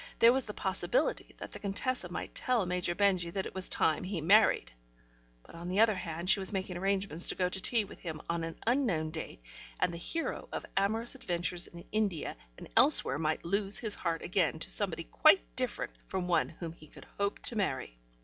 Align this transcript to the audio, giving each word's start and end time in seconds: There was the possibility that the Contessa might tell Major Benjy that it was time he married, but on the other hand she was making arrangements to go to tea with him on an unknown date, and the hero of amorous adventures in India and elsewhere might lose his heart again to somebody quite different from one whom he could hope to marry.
There 0.17 0.33
was 0.33 0.45
the 0.47 0.53
possibility 0.55 1.35
that 1.37 1.51
the 1.51 1.59
Contessa 1.59 2.09
might 2.11 2.33
tell 2.33 2.65
Major 2.65 2.95
Benjy 2.95 3.29
that 3.33 3.45
it 3.45 3.53
was 3.53 3.69
time 3.69 4.03
he 4.03 4.19
married, 4.19 4.71
but 5.43 5.53
on 5.53 5.67
the 5.67 5.79
other 5.79 5.93
hand 5.93 6.27
she 6.27 6.39
was 6.39 6.51
making 6.51 6.75
arrangements 6.75 7.29
to 7.29 7.35
go 7.35 7.47
to 7.47 7.61
tea 7.61 7.85
with 7.85 7.99
him 7.99 8.19
on 8.27 8.43
an 8.43 8.55
unknown 8.65 9.11
date, 9.11 9.43
and 9.79 9.93
the 9.93 9.99
hero 9.99 10.49
of 10.51 10.65
amorous 10.75 11.13
adventures 11.13 11.67
in 11.67 11.85
India 11.91 12.35
and 12.57 12.67
elsewhere 12.75 13.19
might 13.19 13.45
lose 13.45 13.77
his 13.77 13.93
heart 13.93 14.23
again 14.23 14.57
to 14.57 14.71
somebody 14.71 15.03
quite 15.03 15.55
different 15.55 15.91
from 16.07 16.27
one 16.27 16.49
whom 16.49 16.73
he 16.73 16.87
could 16.87 17.05
hope 17.19 17.37
to 17.43 17.55
marry. 17.55 17.99